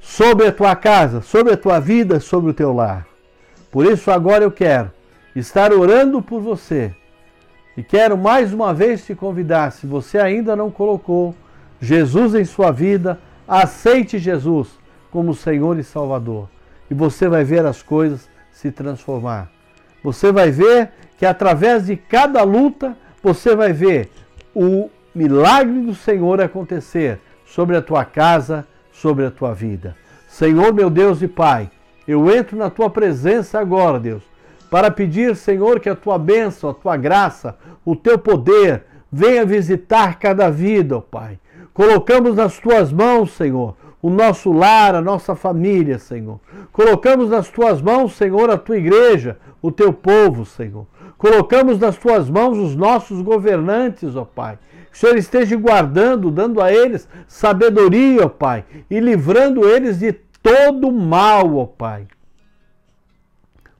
sobre 0.00 0.46
a 0.46 0.52
tua 0.52 0.76
casa, 0.76 1.20
sobre 1.20 1.52
a 1.52 1.56
tua 1.56 1.80
vida, 1.80 2.20
sobre 2.20 2.50
o 2.50 2.54
teu 2.54 2.72
lar. 2.72 3.06
Por 3.70 3.84
isso 3.86 4.10
agora 4.10 4.44
eu 4.44 4.50
quero 4.50 4.90
estar 5.34 5.72
orando 5.72 6.22
por 6.22 6.40
você. 6.40 6.94
E 7.76 7.82
quero 7.82 8.16
mais 8.16 8.52
uma 8.52 8.74
vez 8.74 9.04
te 9.04 9.14
convidar, 9.14 9.72
se 9.72 9.86
você 9.86 10.18
ainda 10.18 10.54
não 10.54 10.70
colocou 10.70 11.34
Jesus 11.80 12.34
em 12.34 12.44
sua 12.44 12.70
vida, 12.70 13.18
aceite 13.48 14.18
Jesus 14.18 14.79
como 15.10 15.34
Senhor 15.34 15.78
e 15.78 15.84
Salvador. 15.84 16.48
E 16.90 16.94
você 16.94 17.28
vai 17.28 17.44
ver 17.44 17.64
as 17.64 17.82
coisas 17.82 18.28
se 18.52 18.70
transformar. 18.70 19.50
Você 20.02 20.32
vai 20.32 20.50
ver 20.50 20.90
que 21.18 21.26
através 21.26 21.86
de 21.86 21.96
cada 21.96 22.42
luta, 22.42 22.96
você 23.22 23.54
vai 23.54 23.72
ver 23.72 24.10
o 24.54 24.90
milagre 25.14 25.80
do 25.80 25.94
Senhor 25.94 26.40
acontecer 26.40 27.20
sobre 27.44 27.76
a 27.76 27.82
tua 27.82 28.04
casa, 28.04 28.66
sobre 28.92 29.26
a 29.26 29.30
tua 29.30 29.52
vida. 29.52 29.96
Senhor, 30.28 30.72
meu 30.72 30.88
Deus 30.88 31.20
e 31.22 31.28
Pai, 31.28 31.70
eu 32.06 32.34
entro 32.34 32.56
na 32.56 32.70
tua 32.70 32.88
presença 32.88 33.58
agora, 33.58 33.98
Deus, 33.98 34.22
para 34.70 34.90
pedir, 34.90 35.34
Senhor, 35.36 35.80
que 35.80 35.88
a 35.88 35.96
tua 35.96 36.18
bênção, 36.18 36.70
a 36.70 36.74
tua 36.74 36.96
graça, 36.96 37.56
o 37.84 37.96
teu 37.96 38.18
poder 38.18 38.84
venha 39.10 39.44
visitar 39.44 40.18
cada 40.18 40.48
vida, 40.50 40.96
ó 40.96 41.00
Pai. 41.00 41.38
Colocamos 41.74 42.36
nas 42.36 42.58
tuas 42.58 42.92
mãos, 42.92 43.32
Senhor, 43.32 43.76
o 44.02 44.08
nosso 44.08 44.52
lar, 44.52 44.94
a 44.94 45.00
nossa 45.00 45.34
família, 45.34 45.98
Senhor. 45.98 46.40
Colocamos 46.72 47.30
nas 47.30 47.48
tuas 47.48 47.82
mãos, 47.82 48.14
Senhor, 48.14 48.50
a 48.50 48.56
tua 48.56 48.78
igreja, 48.78 49.36
o 49.60 49.70
teu 49.70 49.92
povo, 49.92 50.46
Senhor. 50.46 50.86
Colocamos 51.18 51.78
nas 51.78 51.98
tuas 51.98 52.30
mãos 52.30 52.56
os 52.56 52.74
nossos 52.74 53.20
governantes, 53.20 54.16
ó 54.16 54.24
Pai. 54.24 54.58
Que 54.90 54.96
o 54.96 54.98
Senhor 54.98 55.16
esteja 55.16 55.56
guardando, 55.56 56.30
dando 56.30 56.62
a 56.62 56.72
eles 56.72 57.06
sabedoria, 57.28 58.24
ó 58.24 58.28
Pai, 58.28 58.64
e 58.90 58.98
livrando 58.98 59.68
eles 59.68 59.98
de 59.98 60.12
todo 60.42 60.90
mal, 60.90 61.56
ó 61.56 61.66
Pai. 61.66 62.06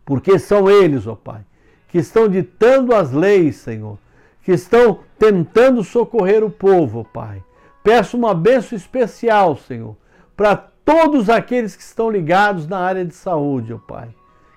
Porque 0.05 0.39
são 0.39 0.71
eles, 0.71 1.07
ó 1.07 1.15
Pai, 1.15 1.41
que 1.89 1.99
estão 1.99 2.29
ditando 2.29 2.95
as 2.95 3.11
leis, 3.11 3.57
Senhor, 3.57 3.99
que 4.43 4.53
estão 4.53 5.01
tentando 5.19 5.83
socorrer 5.83 6.45
o 6.45 6.51
povo, 6.51 7.01
ó 7.01 7.05
Pai. 7.05 7.43
Peço 7.83 8.19
uma 8.19 8.35
benção 8.35 8.77
especial, 8.77 9.57
Senhor, 9.57 9.97
para 10.41 10.57
todos 10.57 11.29
aqueles 11.29 11.77
que 11.77 11.83
estão 11.83 12.09
ligados 12.09 12.67
na 12.67 12.79
área 12.79 13.05
de 13.05 13.13
saúde, 13.13 13.75
ó 13.75 13.79
Pai, 13.79 14.09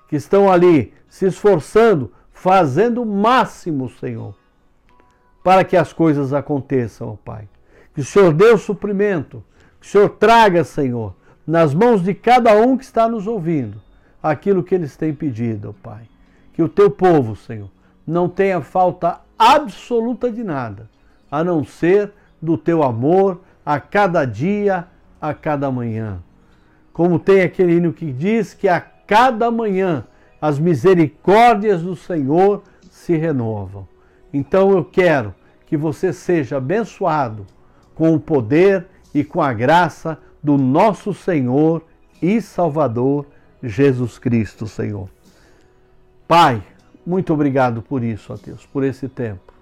que 0.08 0.16
estão 0.16 0.50
ali 0.50 0.94
se 1.06 1.26
esforçando, 1.26 2.10
fazendo 2.32 3.02
o 3.02 3.06
máximo, 3.06 3.90
Senhor, 3.90 4.34
para 5.42 5.62
que 5.62 5.76
as 5.76 5.92
coisas 5.92 6.32
aconteçam, 6.32 7.10
ó 7.10 7.16
Pai. 7.22 7.46
Que 7.94 8.00
o 8.00 8.04
Senhor 8.04 8.32
dê 8.32 8.46
o 8.46 8.56
suprimento, 8.56 9.44
que 9.78 9.86
o 9.86 9.90
Senhor 9.90 10.08
traga, 10.08 10.64
Senhor, 10.64 11.14
nas 11.46 11.74
mãos 11.74 12.02
de 12.02 12.14
cada 12.14 12.56
um 12.56 12.78
que 12.78 12.84
está 12.84 13.06
nos 13.06 13.26
ouvindo, 13.26 13.78
aquilo 14.22 14.64
que 14.64 14.74
eles 14.74 14.96
têm 14.96 15.12
pedido, 15.12 15.68
ó 15.68 15.82
Pai. 15.82 16.08
Que 16.54 16.62
o 16.62 16.68
teu 16.70 16.90
povo, 16.90 17.36
Senhor, 17.36 17.68
não 18.06 18.26
tenha 18.26 18.62
falta 18.62 19.20
absoluta 19.38 20.32
de 20.32 20.42
nada, 20.42 20.88
a 21.30 21.44
não 21.44 21.62
ser 21.62 22.10
do 22.40 22.56
teu 22.56 22.82
amor 22.82 23.42
a 23.66 23.78
cada 23.78 24.24
dia, 24.24 24.88
a 25.28 25.34
cada 25.34 25.70
manhã. 25.70 26.18
Como 26.92 27.18
tem 27.18 27.40
aquele 27.40 27.74
hino 27.74 27.92
que 27.92 28.12
diz 28.12 28.52
que 28.52 28.68
a 28.68 28.80
cada 28.80 29.50
manhã 29.50 30.04
as 30.40 30.58
misericórdias 30.58 31.82
do 31.82 31.96
Senhor 31.96 32.62
se 32.90 33.16
renovam. 33.16 33.88
Então 34.32 34.72
eu 34.72 34.84
quero 34.84 35.34
que 35.66 35.76
você 35.76 36.12
seja 36.12 36.58
abençoado 36.58 37.46
com 37.94 38.14
o 38.14 38.20
poder 38.20 38.86
e 39.14 39.24
com 39.24 39.40
a 39.40 39.52
graça 39.52 40.18
do 40.42 40.58
nosso 40.58 41.14
Senhor 41.14 41.82
e 42.20 42.40
Salvador 42.42 43.24
Jesus 43.62 44.18
Cristo, 44.18 44.66
Senhor. 44.66 45.08
Pai, 46.28 46.62
muito 47.06 47.32
obrigado 47.32 47.80
por 47.80 48.02
isso, 48.02 48.32
ó 48.32 48.36
Deus, 48.36 48.66
por 48.66 48.84
esse 48.84 49.08
tempo. 49.08 49.54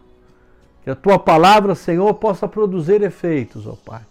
Que 0.83 0.91
a 0.91 0.97
tua 0.97 1.19
palavra, 1.19 1.77
Senhor, 1.77 2.13
possa 2.15 2.49
produzir 2.49 3.03
efeitos, 3.03 3.67
ó 3.67 3.77
Pai. 3.85 4.03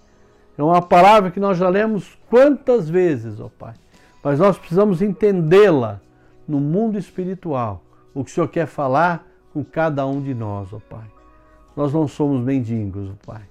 É 0.58 0.64
uma 0.64 0.82
palavra 0.82 1.32
que 1.32 1.40
nós 1.40 1.58
já 1.58 1.70
lemos 1.70 2.18
quantas 2.30 2.90
vezes, 2.90 3.40
ó 3.40 3.50
Pai. 3.50 3.74
Mas 4.24 4.40
nós 4.40 4.58
precisamos 4.58 5.02
entendê-la 5.02 6.00
no 6.48 6.60
mundo 6.60 6.98
espiritual. 6.98 7.82
O 8.14 8.24
que 8.24 8.32
o 8.32 8.34
Senhor 8.34 8.48
quer 8.48 8.68
falar 8.68 9.26
com 9.54 9.64
cada 9.64 10.06
um 10.06 10.22
de 10.22 10.34
nós, 10.34 10.72
ó 10.74 10.80
Pai. 10.90 11.06
Nós 11.76 11.94
não 11.94 12.08
somos 12.08 12.44
mendigos, 12.44 13.10
ó 13.10 13.32
Pai. 13.34 13.42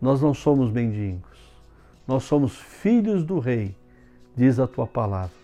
Nós 0.00 0.20
não 0.20 0.32
somos 0.32 0.70
mendigos. 0.70 1.38
Nós 2.06 2.22
somos 2.22 2.56
filhos 2.56 3.24
do 3.24 3.38
Rei, 3.38 3.74
diz 4.36 4.58
a 4.58 4.66
tua 4.66 4.86
palavra. 4.86 5.36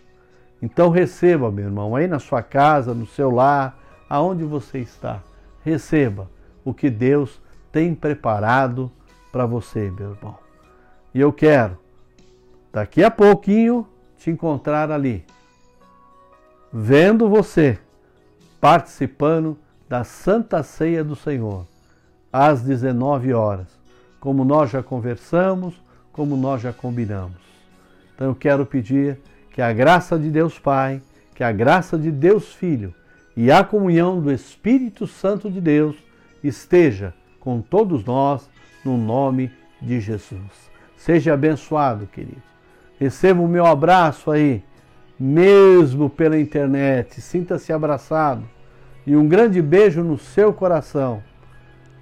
Então 0.63 0.89
receba, 0.89 1.51
meu 1.51 1.67
irmão, 1.67 1.95
aí 1.95 2.07
na 2.07 2.19
sua 2.19 2.43
casa, 2.43 2.95
no 2.95 3.07
seu 3.07 3.31
lar, 3.31 3.79
aonde 4.09 4.45
você 4.45 4.79
está, 4.79 5.21
receba 5.63 6.31
o 6.65 6.73
que 6.73 6.89
Deus 6.89 7.41
tem 7.71 7.95
preparado 7.95 8.91
para 9.31 9.45
você, 9.45 9.91
meu 9.91 10.13
irmão. 10.13 10.44
E 11.15 11.21
eu 11.21 11.33
quero, 11.33 11.79
daqui 12.73 13.05
a 13.05 13.11
pouquinho, 13.11 13.87
te 14.19 14.31
encontrar 14.31 14.91
ali, 14.91 15.25
vendo 16.73 17.29
você 17.29 17.79
participando 18.61 19.57
da 19.89 20.03
Santa 20.03 20.63
Ceia 20.65 21.05
do 21.05 21.15
Senhor, 21.15 21.67
às 22.33 22.63
19 22.63 23.33
horas, 23.33 23.69
como 24.19 24.45
nós 24.45 24.71
já 24.71 24.83
conversamos, 24.83 25.75
como 26.11 26.37
nós 26.37 26.63
já 26.63 26.73
combinamos. 26.73 27.39
Então 28.15 28.29
eu 28.29 28.35
quero 28.35 28.67
pedir 28.67 29.21
que 29.53 29.63
a 29.63 29.73
graça 29.73 30.19
de 30.19 30.31
Deus 30.31 30.59
Pai, 30.59 31.01
que 31.33 31.45
a 31.45 31.53
graça 31.53 31.97
de 31.97 32.11
Deus 32.11 32.53
Filho 32.53 32.93
e 33.37 33.53
a 33.53 33.63
comunhão 33.63 34.21
do 34.21 34.33
Espírito 34.33 35.07
Santo 35.07 35.49
de 35.49 35.61
Deus 35.61 35.97
esteja 36.43 37.15
com 37.39 37.61
todos 37.61 38.05
nós 38.05 38.49
no 38.85 38.97
nome 38.97 39.53
de 39.81 40.01
Jesus. 40.01 40.74
Seja 41.05 41.35
abençoado, 41.35 42.07
querido. 42.07 42.41
Receba 42.99 43.43
o 43.43 43.47
meu 43.47 43.67
abraço 43.67 44.31
aí, 44.31 44.65
mesmo 45.21 46.09
pela 46.09 46.41
internet. 46.41 47.21
Sinta-se 47.21 47.75
abraçado. 47.75 48.43
E 49.07 49.15
um 49.15 49.29
grande 49.29 49.61
beijo 49.61 50.03
no 50.03 50.17
seu 50.17 50.51
coração. 50.51 51.23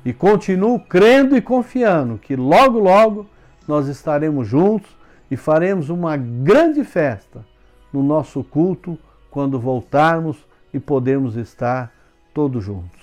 E 0.05 0.13
continuo 0.13 0.79
crendo 0.79 1.37
e 1.37 1.43
confiando 1.43 2.17
que 2.17 2.37
logo, 2.37 2.79
logo 2.79 3.27
nós 3.67 3.89
estaremos 3.89 4.47
juntos 4.47 4.97
e 5.29 5.37
faremos 5.37 5.91
uma 5.91 6.17
grande 6.17 6.85
festa 6.85 7.45
no 7.93 8.05
nosso 8.05 8.45
culto 8.45 8.97
quando 9.33 9.59
voltarmos 9.59 10.47
e 10.73 10.79
podermos 10.79 11.35
estar 11.35 11.93
todos 12.33 12.63
juntos. 12.63 13.03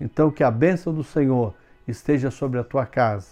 Então, 0.00 0.30
que 0.30 0.42
a 0.42 0.50
bênção 0.50 0.94
do 0.94 1.04
Senhor 1.04 1.52
esteja 1.86 2.30
sobre 2.30 2.58
a 2.58 2.64
tua 2.64 2.86
casa, 2.86 3.28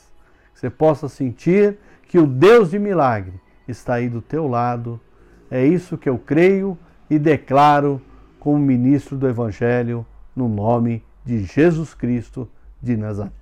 que 0.53 0.61
você 0.61 0.69
possa 0.69 1.09
sentir 1.09 1.79
que 2.13 2.19
o 2.19 2.27
Deus 2.27 2.73
de 2.73 2.79
milagre 2.79 3.41
está 3.67 3.95
aí 3.95 4.07
do 4.07 4.21
teu 4.21 4.47
lado. 4.47 5.01
É 5.51 5.65
isso 5.65 5.97
que 5.97 6.11
eu 6.11 6.19
creio 6.19 6.77
e 7.09 7.19
declaro 7.19 8.03
como 8.39 8.59
ministro 8.59 9.17
do 9.17 9.27
Evangelho, 9.27 10.05
no 10.37 10.47
nome 10.47 11.03
de 11.25 11.45
Jesus 11.45 11.95
Cristo 11.95 12.47
de 12.83 12.99
Nazaré. 12.99 13.42